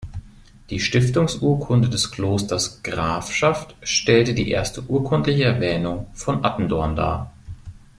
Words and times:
Die 0.71 0.79
Stiftungsurkunde 0.79 1.87
des 1.87 2.09
Klosters 2.09 2.81
Grafschaft 2.81 3.75
stellt 3.83 4.29
die 4.35 4.49
erste 4.49 4.81
urkundliche 4.89 5.43
Erwähnung 5.43 6.07
von 6.15 6.43
Attendorn 6.43 6.95
dar. 6.95 7.31